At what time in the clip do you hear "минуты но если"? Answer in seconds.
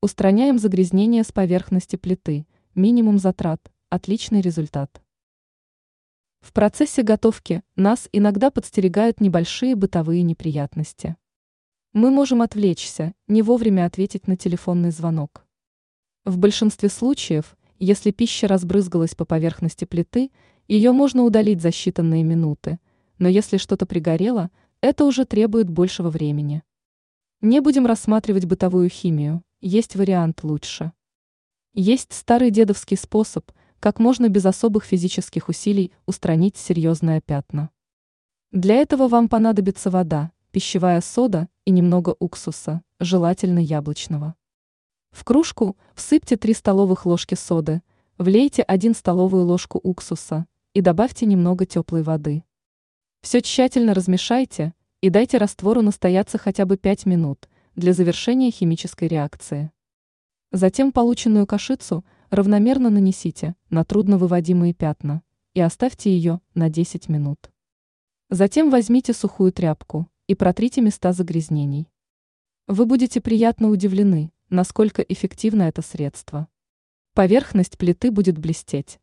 22.22-23.56